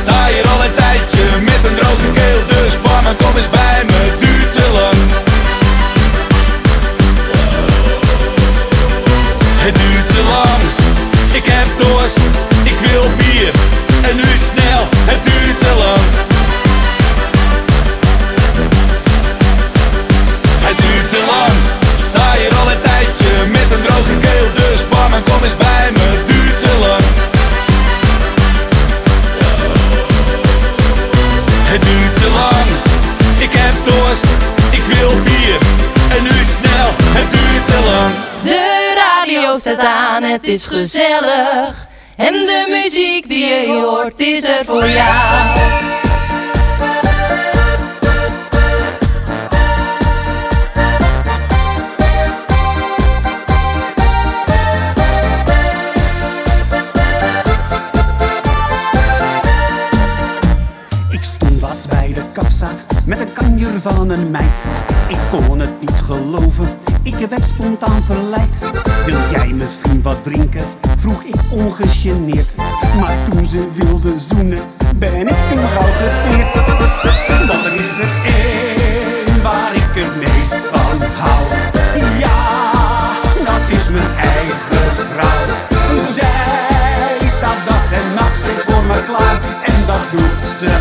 [0.02, 2.42] sta hier al een tijdje met een droge keel.
[2.56, 5.00] Dus barman kom eens bij me, het duurt te lang.
[9.66, 10.62] Het duurt te lang,
[11.32, 12.20] ik heb dorst,
[12.64, 13.27] ik wil bier
[14.10, 16.06] En nu snel, het duurt te lang.
[20.68, 21.56] Het duurt te lang,
[21.96, 26.06] sta hier al een tijdje met een droge keel Dus barman kom eens bij me,
[26.18, 27.06] het duurt te lang.
[31.72, 32.68] Het duurt te lang,
[33.38, 34.28] ik heb dorst,
[34.70, 35.60] ik wil bier.
[36.18, 38.14] En nu snel, het duurt te lang.
[38.44, 41.88] De radio staat aan, het is gezellig.
[42.18, 45.58] En de muziek die je hoort is er voor jou.
[61.12, 62.70] Ik stond laatst bij de kassa
[63.06, 64.64] met een kanjer van een meid.
[65.08, 66.68] Ik kon het niet geloven,
[67.04, 68.60] ik werd spontaan verleid.
[69.06, 70.87] Wil jij misschien wat drinken?
[71.08, 72.56] Vroeg ik ongegeneerd.
[73.00, 74.64] Maar toen ze wilde zoenen,
[74.96, 76.56] ben ik toen gauw gepeerd.
[77.66, 81.44] Er is er één waar ik het meest van hou.
[82.20, 82.40] Ja,
[83.46, 84.58] dat is mijn eigen
[85.12, 85.46] vrouw.
[86.16, 89.40] Zij staat dag en nacht steeds voor me klaar.
[89.66, 90.72] En dat doet ze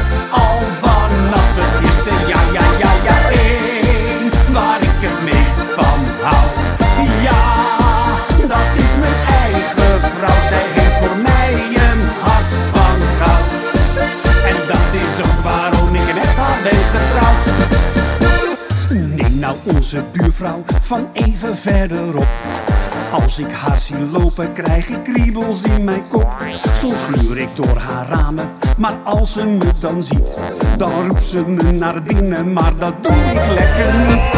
[19.87, 22.27] onze buurvrouw van even verderop.
[23.13, 26.37] Als ik haar zie lopen, krijg ik kriebels in mijn kop.
[26.77, 30.37] Soms gluur ik door haar ramen, maar als ze me dan ziet,
[30.77, 34.31] dan roept ze me naar binnen, maar dat doe ik lekker niet.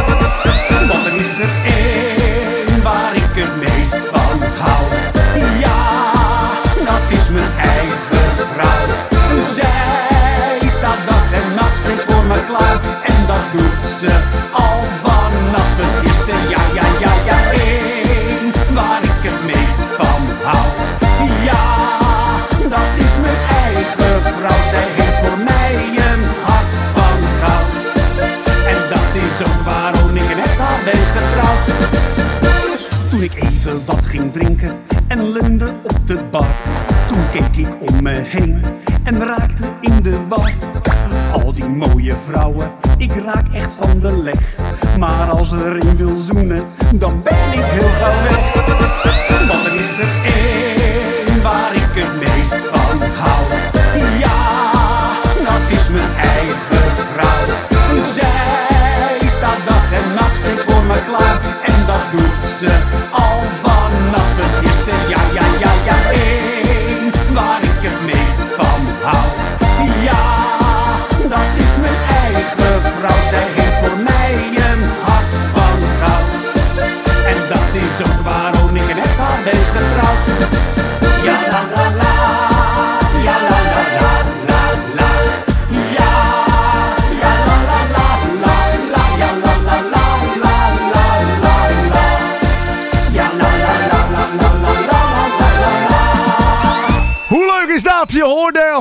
[0.88, 4.84] Want er is er één waar ik het meest van hou.
[5.58, 6.10] Ja,
[6.84, 8.86] dat is mijn eigen vrouw.
[9.54, 12.80] Zij staat dag en nacht steeds voor me klaar.
[13.02, 14.38] En dat doet ze
[34.18, 34.76] ging drinken
[35.08, 36.46] en leunde op de bar.
[37.08, 38.62] Toen keek ik om me heen
[39.04, 40.52] en raakte in de war.
[41.32, 44.56] Al die mooie vrouwen, ik raak echt van de leg.
[44.98, 46.64] Maar als er een wil zoenen,
[46.94, 47.87] dan ben ik heel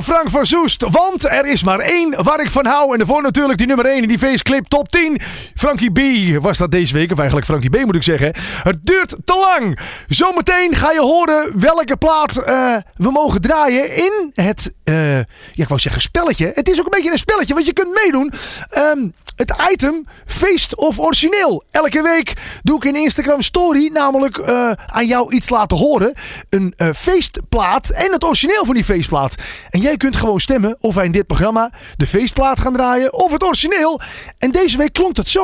[0.07, 0.85] Frank van Soest.
[0.89, 2.91] Want er is maar één waar ik van hou.
[2.91, 5.19] En daarvoor natuurlijk die nummer 1 in die faceclip top 10.
[5.55, 5.99] Frankie B
[6.41, 7.11] was dat deze week.
[7.11, 8.33] Of eigenlijk Frankie B moet ik zeggen.
[8.63, 9.79] Het duurt te lang.
[10.07, 15.23] Zometeen ga je horen welke plaat eh, we mogen draaien in het, eh, ja
[15.55, 16.51] ik wou zeggen spelletje.
[16.55, 18.33] Het is ook een beetje een spelletje, want je kunt meedoen.
[18.69, 21.63] Ehm, het item feest of origineel.
[21.71, 22.33] Elke week
[22.63, 26.13] doe ik een Instagram story, namelijk eh, aan jou iets laten horen.
[26.49, 29.35] Een eh, feestplaat en het origineel van die feestplaat.
[29.69, 33.31] En jij kunt gewoon stemmen of wij in dit programma de feestplaat gaan draaien of
[33.31, 34.01] het origineel.
[34.37, 35.43] En deze week klonk het zo.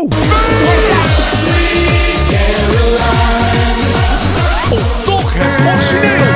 [4.69, 6.31] Of toch het origineel.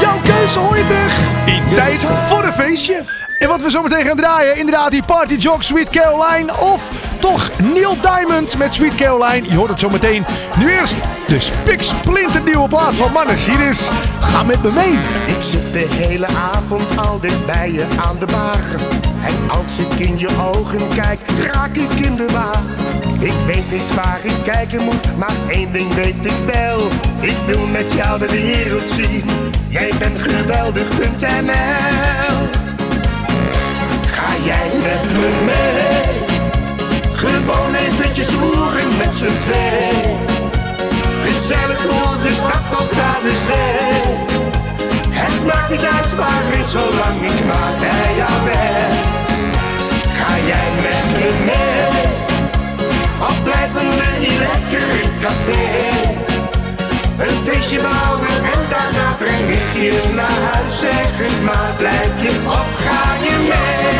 [0.00, 3.25] Jouw keuze hoor je terug in tijd voor een feestje.
[3.38, 7.50] En wat we zo meteen gaan draaien, inderdaad die Party Jog Sweet Caroline of toch
[7.62, 9.48] Neil Diamond met Sweet Caroline.
[9.48, 10.24] Je hoort het zo meteen.
[10.58, 13.46] Nu eerst de spiksplinternieuwe plaat van Mannes.
[13.46, 13.88] Hier is
[14.20, 14.98] Ga met me mee.
[15.36, 18.58] Ik zit de hele avond al dicht bij je aan de bar.
[19.26, 21.20] En als ik in je ogen kijk,
[21.52, 22.60] raak ik in de war.
[23.18, 26.88] Ik weet niet waar ik kijken moet, maar één ding weet ik wel.
[27.20, 29.24] Ik wil met jou de wereld zien.
[29.68, 32.55] Jij bent geweldig.nl
[34.36, 36.14] Ga jij met me mee?
[37.12, 40.16] Gewoon eventjes roeren met z'n twee.
[41.26, 44.12] Gezellig door de stad of naar de zee.
[45.10, 48.90] Het maakt niet uit waarin, zolang ik maar bij jou ben.
[50.16, 52.02] Ga jij met me mee?
[53.20, 55.64] Of blijven we hier lekker in het café?
[57.24, 60.80] Een feestje bouwen en daarna breng ik je naar huis.
[60.80, 63.95] Zeg het maar, blijf je of ga je mee?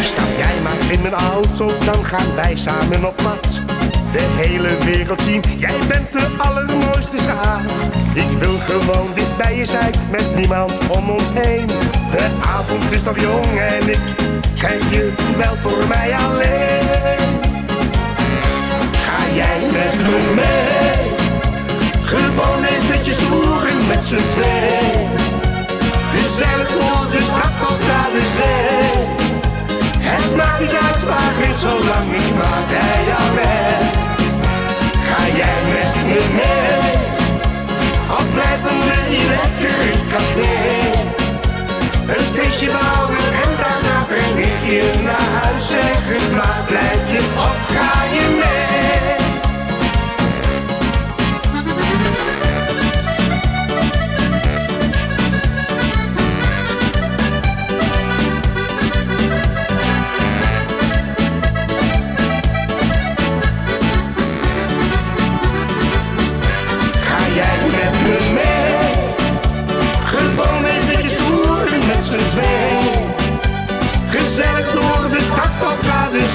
[0.00, 3.62] Stap jij maar in mijn auto, dan gaan wij samen op pad.
[4.12, 7.98] De hele wereld zien, jij bent de allermooiste schat.
[8.14, 11.66] Ik wil gewoon dicht bij je zijn, met niemand om ons heen.
[12.10, 13.98] De avond is nog jong en ik
[14.54, 17.40] krijg je wel voor mij alleen.
[18.92, 20.95] Ga jij met me mee?
[22.06, 25.08] Gewoon eventjes roeren met z'n twee.
[26.14, 29.04] Gezellig door de stad of naar de zee.
[29.98, 33.86] Het maakt niet uit waarin, zolang ik maar bij jou ben.
[35.06, 36.94] Ga jij met me mee?
[38.16, 40.54] Of blijven we hier lekker in café?
[42.14, 45.68] Een feestje bouwen en daarna breng ik je naar huis.
[45.68, 48.65] Zeg het maar, blijf je of ga je mee?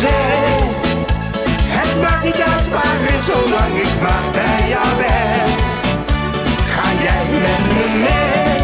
[0.07, 5.51] Het maakt niet uit waarin, zolang ik maar bij jou ben.
[6.73, 8.61] Ga jij met me mee?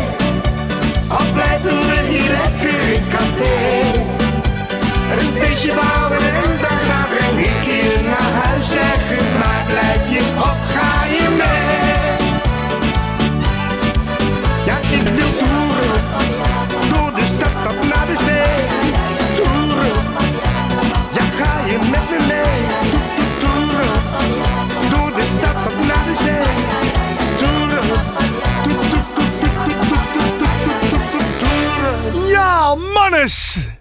[1.10, 3.56] Of blijven we hier lekker in café.
[5.12, 6.07] Een feestje bouwen.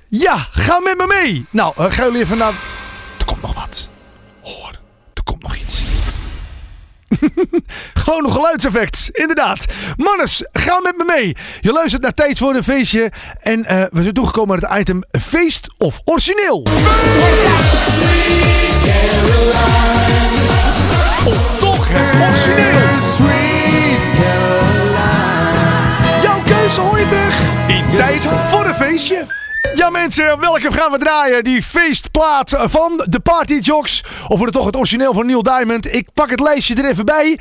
[0.09, 1.47] Ja, ga met me mee.
[1.51, 2.53] Nou, uh, ga jullie even naar...
[3.19, 3.89] Er komt nog wat.
[4.43, 4.71] Hoor,
[5.15, 5.81] er komt nog iets.
[8.05, 9.67] Gewoon een geluidseffect, inderdaad.
[9.97, 11.37] Mannes, ga met me mee.
[11.61, 13.13] Je luistert naar Tijd voor een Feestje.
[13.41, 16.63] En uh, we zijn toegekomen aan het item Feest of Origineel.
[21.25, 22.85] Of toch het origineel.
[26.23, 27.26] Jouw keuze hoor je terug
[27.69, 29.27] in Tijd voor een Feestje.
[29.75, 31.45] Ja mensen, welke gaan we draaien?
[31.45, 34.05] Die feestplaat van de Party Jocks.
[34.05, 35.95] Of wordt het toch het origineel van Neil Diamond?
[35.95, 37.39] Ik pak het lijstje er even bij.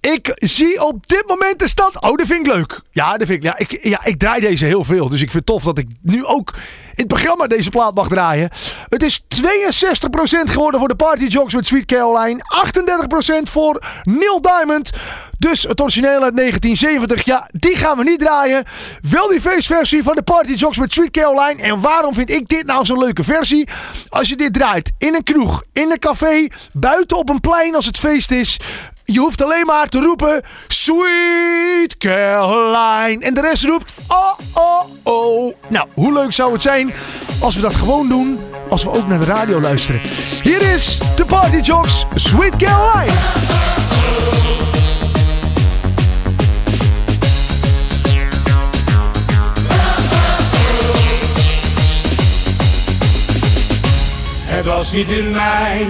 [0.00, 2.00] Ik zie op dit moment de stand.
[2.00, 2.80] Oh, dat vind ik leuk.
[2.90, 5.08] Ja, dat vind ik, ja, ik, ja, ik draai deze heel veel.
[5.08, 6.54] Dus ik vind het tof dat ik nu ook
[6.98, 8.50] het programma deze plaat mag draaien.
[8.88, 9.24] Het is 62%
[10.50, 12.40] geworden voor de Party Jocks met Sweet Caroline.
[13.46, 14.90] 38% voor Neil Diamond.
[15.38, 18.64] Dus het origineel uit 1970, ja, die gaan we niet draaien.
[19.10, 21.62] Wel die feestversie van de Party Jocks met Sweet Caroline.
[21.62, 23.68] En waarom vind ik dit nou zo'n leuke versie?
[24.08, 27.86] Als je dit draait in een kroeg, in een café, buiten op een plein als
[27.86, 28.60] het feest is.
[29.12, 33.24] Je hoeft alleen maar te roepen: Sweet Caroline.
[33.24, 35.54] En de rest roept: Oh, oh, oh.
[35.68, 36.92] Nou, hoe leuk zou het zijn
[37.40, 38.38] als we dat gewoon doen.
[38.68, 40.00] Als we ook naar de radio luisteren.
[40.42, 43.12] Hier is de Party Jocks Sweet Caroline.
[54.46, 55.86] Het was niet in mei,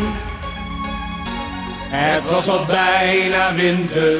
[1.90, 4.18] het was al bijna winter.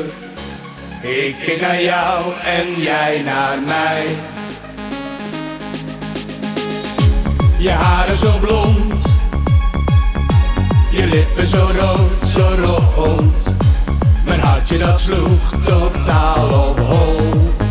[1.00, 4.06] Ik keek naar jou en jij naar mij.
[7.58, 8.94] Je haren zo blond,
[10.90, 12.54] je lippen zo rood, zo
[12.94, 13.34] rond.
[14.24, 17.67] Mijn hartje dat sloeg totaal op hol.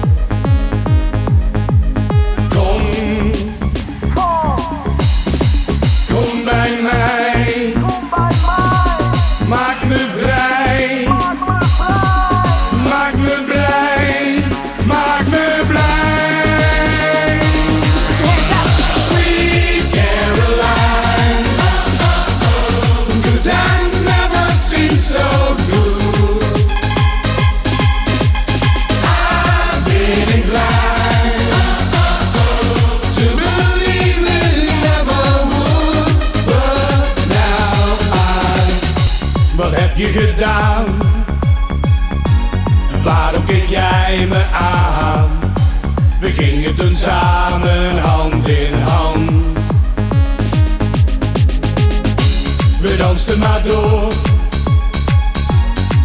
[53.40, 54.14] Maar door.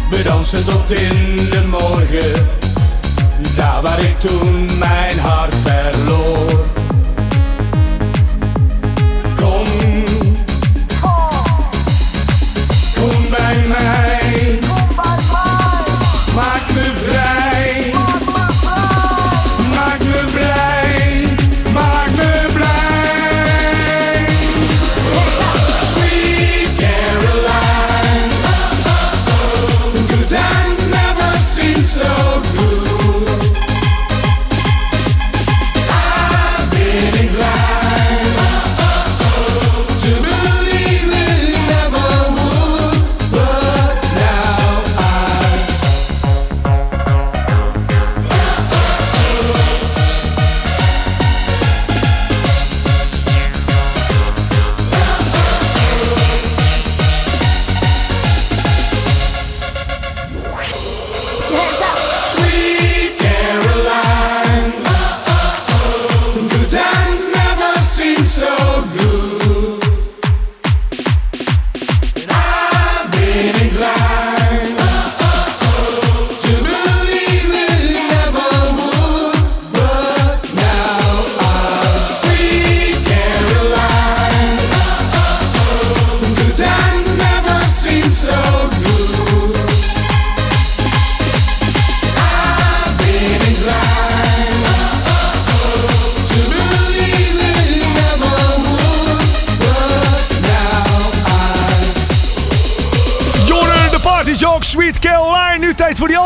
[0.09, 2.47] We dansten tot in de morgen.
[3.55, 6.62] Daar waar ik toen mijn hart verloor.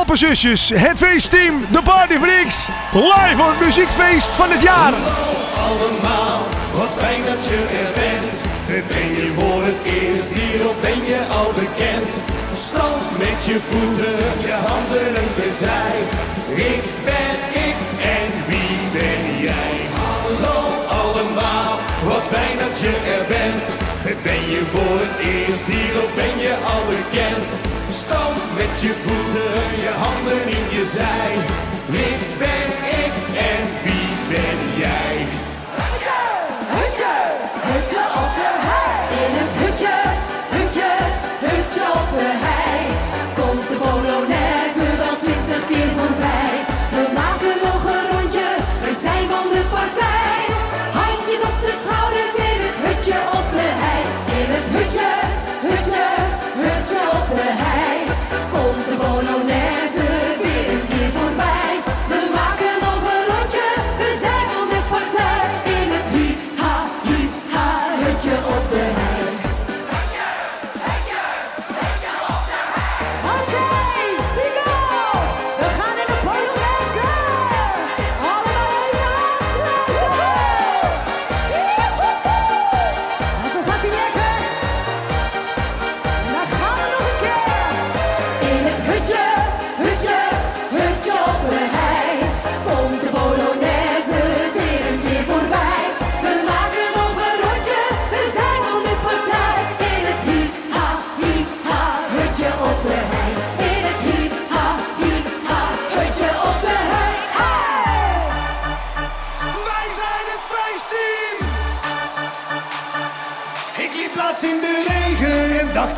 [0.07, 2.69] Papperzusjes, het feestteam, de Party Freaks.
[2.91, 4.93] Live op het muziekfeest van het jaar.
[4.93, 5.35] Hallo
[5.67, 6.39] allemaal,
[6.79, 8.31] wat fijn dat je er bent.
[8.91, 12.09] Ben je voor het eerst hier of ben je al bekend?
[12.67, 14.17] Stand met je voeten,
[14.49, 15.95] je handen en je zij.
[16.71, 17.37] Ik ben
[17.67, 17.79] ik
[18.17, 19.75] en wie ben jij?
[20.03, 20.59] Hallo
[21.01, 21.71] allemaal,
[22.09, 23.63] wat fijn dat je er bent.
[24.23, 27.76] Ben je voor het eerst hier of ben je al bekend?
[28.07, 31.31] Stand met je voeten, je handen in je zij.
[31.85, 32.67] Wie ben
[33.03, 33.13] ik
[33.51, 35.15] en wie ben jij?
[35.79, 36.19] Hutje,
[36.75, 37.15] hutje,
[37.67, 39.25] hutje op de hei.
[39.25, 40.16] In het hutje.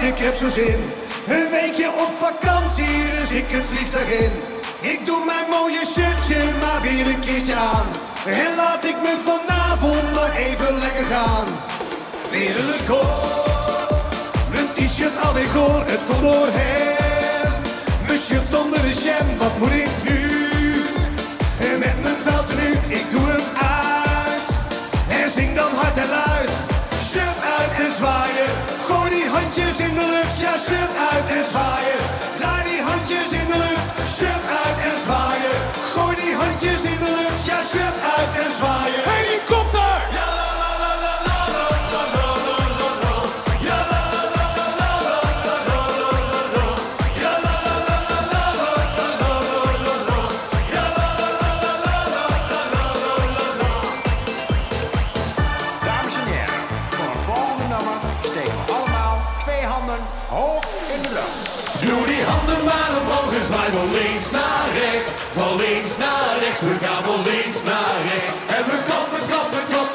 [0.09, 0.79] ik heb zo zin.
[1.27, 4.31] Een weekje op vakantie, dus ik het vliegtuig in.
[4.93, 7.87] Ik doe mijn mooie shirtje maar weer een keertje aan.
[8.25, 11.47] En laat ik me vanavond maar even lekker gaan.
[12.31, 13.91] Weer een record,
[14.51, 17.51] mijn t-shirt alweer goor, het komt doorheen.
[18.07, 20.18] Mijn shirt onder de jam, wat moet ik nu?
[29.59, 31.99] handjes in de lucht, ja, shirt uit en zwaaien.
[32.37, 35.57] Daar die handjes in de lucht, shirt uit en zwaaien.
[35.93, 38.78] Gooi die handjes in de lucht, ja, shirt uit en zwaaien.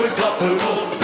[0.04, 1.03] Kapı kapı vur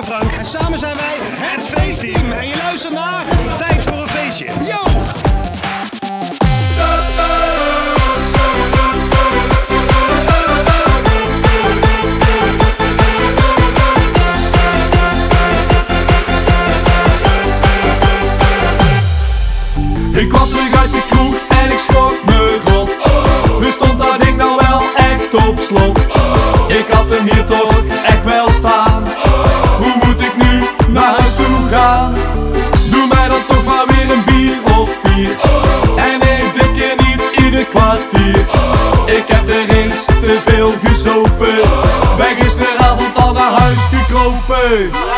[0.00, 0.32] Frank.
[0.32, 1.01] En samen zijn we.
[44.72, 45.11] Two.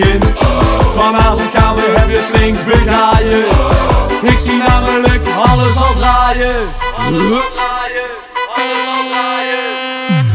[0.00, 0.20] Begin.
[0.96, 3.44] Vanavond gaan we hem weer flink begraaien.
[4.22, 6.68] Ik zie namelijk alles al draaien.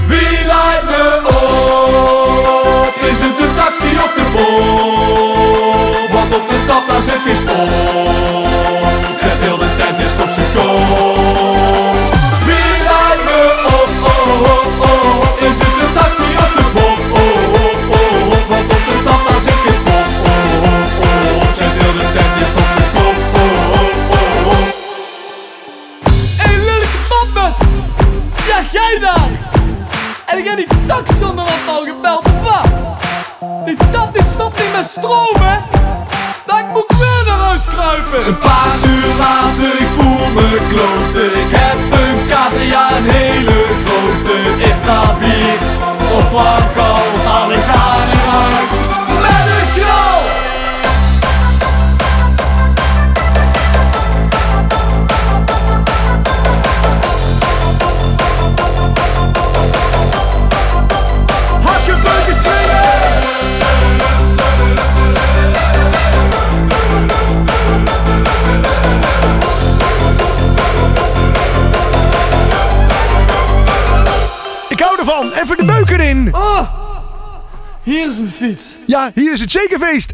[0.07, 3.03] Wie lijkt me op?
[3.09, 5.54] Is het de taxi of de boom?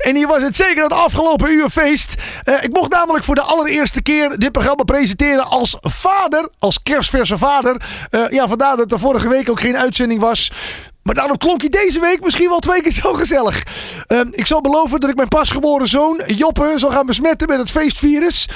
[0.01, 2.15] En hier was het zeker het afgelopen uur feest.
[2.43, 6.49] Eh, ik mocht namelijk voor de allereerste keer dit programma presenteren als vader.
[6.59, 7.81] Als kerstverse vader.
[8.09, 10.51] Eh, ja, vandaar dat er vorige week ook geen uitzending was.
[11.03, 13.63] Maar daarom klonk hij deze week misschien wel twee keer zo gezellig.
[14.07, 17.71] Eh, ik zal beloven dat ik mijn pasgeboren zoon Joppe zal gaan besmetten met het
[17.71, 18.47] feestvirus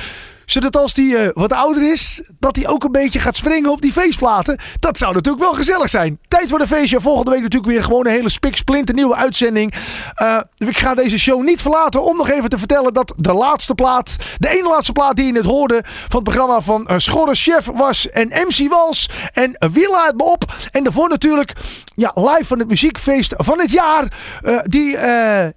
[0.45, 3.81] zodat als hij eh, wat ouder is, dat hij ook een beetje gaat springen op
[3.81, 4.59] die feestplaten.
[4.79, 6.19] Dat zou natuurlijk wel gezellig zijn.
[6.27, 7.01] Tijd voor de feestje.
[7.01, 9.73] Volgende week natuurlijk weer gewoon een hele spiksplinter nieuwe uitzending.
[10.13, 13.75] Eh, ik ga deze show niet verlaten om nog even te vertellen dat de laatste
[13.75, 17.35] plaat, de ene laatste plaat die je net hoorde van het programma van uh, Schorre
[17.35, 20.53] Chef was en MC Wals en Willa het me op.
[20.71, 21.53] En daarvoor natuurlijk
[21.95, 24.13] ja, live van het muziekfeest van het jaar.
[24.63, 24.97] Die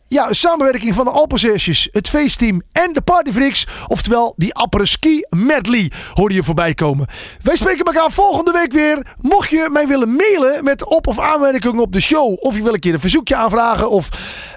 [0.07, 3.67] ja, samenwerking van de Alpenzesjes, het feestteam en de Partyfreaks.
[3.87, 7.07] Oftewel die Apres-ski medley hoorde je voorbij komen.
[7.43, 9.07] Wij spreken elkaar volgende week weer.
[9.21, 12.37] Mocht je mij willen mailen met op- of aanmerkingen op de show.
[12.41, 13.91] Of je wil een keer een verzoekje aanvragen.
[13.91, 14.09] Of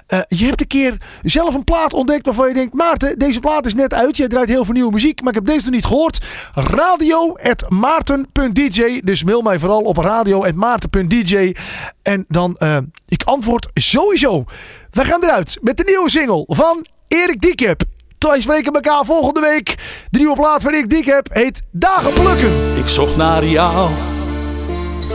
[0.06, 2.74] eh, je hebt een keer zelf een plaat ontdekt waarvan je denkt...
[2.74, 4.16] Maarten, deze plaat is net uit.
[4.16, 5.20] Jij draait heel veel nieuwe muziek.
[5.20, 6.24] Maar ik heb deze nog niet gehoord.
[6.54, 11.54] Radio.maarten.dj Dus mail mij vooral op radio.maarten.dj
[12.02, 12.76] En dan, eh,
[13.08, 14.44] ik antwoord sowieso.
[14.90, 17.91] Wij gaan eruit met de nieuwe single van Erik Diekep.
[18.22, 19.74] Wij spreken elkaar volgende week.
[20.10, 22.76] De nieuwe plaat van Erik Diekep heet Dagen Plukken.
[22.76, 23.90] Ik zocht naar jou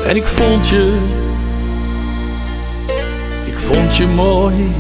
[0.06, 0.98] en ik vond je.
[3.46, 4.72] Ik vond je mooi,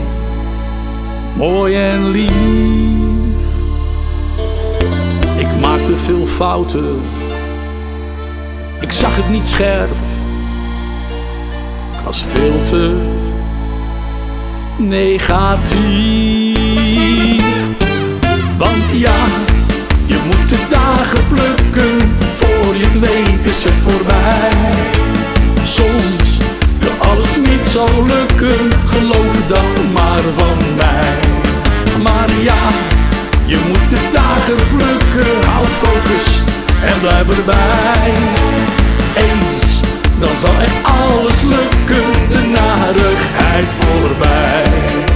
[1.35, 2.31] mooi en lief.
[5.37, 7.01] Ik maakte veel fouten,
[8.79, 9.89] ik zag het niet scherp.
[11.93, 12.95] Ik was veel te
[14.77, 16.46] negatief.
[18.91, 19.25] Ja,
[20.05, 24.73] je moet de dagen plukken, voor je het weet is het voorbij.
[25.63, 26.37] Soms
[26.79, 31.19] wil alles niet zo lukken, geloof dat maar van mij.
[32.03, 32.63] Maar ja,
[33.45, 36.43] je moet de dagen plukken, hou focus
[36.83, 38.13] en blijf erbij.
[39.15, 39.79] Eens,
[40.19, 45.06] dan zal echt alles lukken, de narigheid voorbij.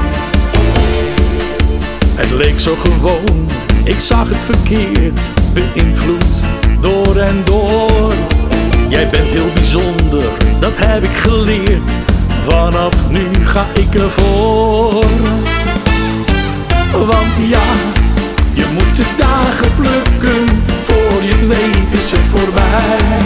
[2.21, 3.47] Het leek zo gewoon,
[3.83, 5.19] ik zag het verkeerd,
[5.53, 6.33] beïnvloed
[6.79, 8.13] door en door.
[8.89, 11.91] Jij bent heel bijzonder, dat heb ik geleerd.
[12.47, 15.05] Vanaf nu ga ik ervoor.
[16.91, 17.69] Want ja,
[18.53, 20.45] je moet de dagen plukken,
[20.83, 23.21] voor je het weet is het voorbij.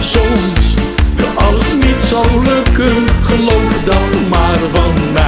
[0.00, 0.74] Soms
[1.16, 5.19] wil alles niet zo lukken, geloof dat maar van mij.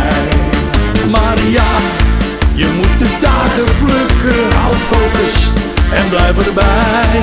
[3.60, 5.46] Plukken, hou focus
[5.92, 7.20] en blijf erbij.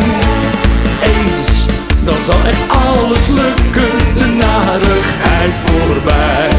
[1.01, 1.65] Eens,
[2.03, 6.49] dan zal echt alles lukken, de narigheid voorbij.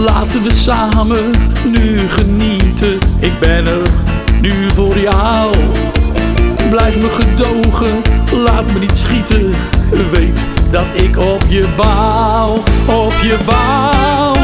[0.00, 1.30] Laten we samen
[1.64, 3.88] nu genieten, ik ben er
[4.40, 5.54] nu voor jou.
[6.70, 8.02] Blijf me gedogen,
[8.44, 9.50] laat me niet schieten,
[10.10, 12.52] weet dat ik op je bouw,
[12.86, 14.41] op je bouw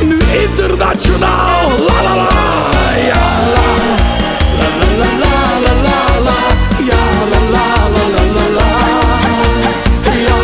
[0.00, 0.18] nu
[0.48, 1.68] internationaal.
[1.86, 2.30] La la la,
[3.08, 3.24] ja
[3.54, 3.68] la.
[4.58, 6.38] La la la la la la la,
[6.88, 8.68] ja la la la la la la.
[10.26, 10.40] Ja,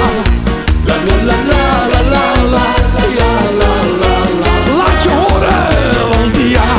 [0.87, 2.25] la la la la la la
[2.55, 2.67] la,
[3.19, 3.73] ja la
[4.03, 4.53] la la.
[4.79, 6.71] Laat je horen, want ja,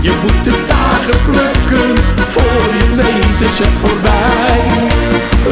[0.00, 1.90] je moet de dagen plukken.
[2.28, 4.60] Voor je het weet is het voorbij.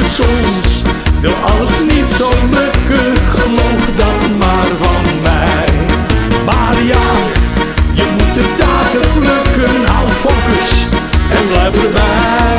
[0.09, 0.82] Soms
[1.20, 5.75] wil alles niet zo lukken, geloof dat maar van mij.
[9.16, 10.70] huwelijken, hou focus
[11.30, 12.58] en blijf erbij.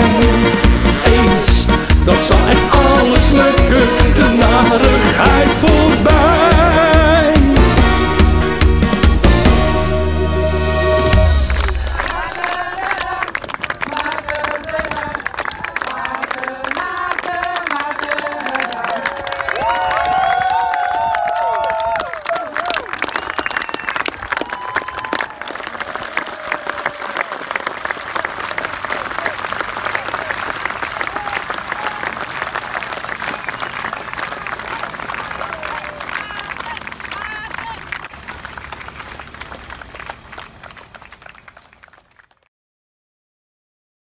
[1.03, 1.65] Eens,
[2.03, 6.56] dat zal echt alles lukken, de narigheid voorbij.